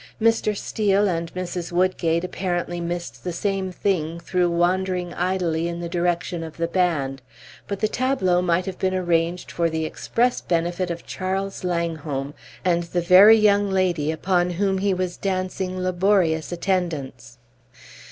[0.19, 0.57] Mr.
[0.57, 1.71] Steel and Mrs.
[1.71, 7.21] Woodgate apparently missed the same thing through wandering idly in the direction of the band;
[7.67, 12.33] but the tableau might have been arranged for the express benefit of Charles Langholm
[12.65, 17.37] and the very young lady upon whom he was dancing laborious attendance.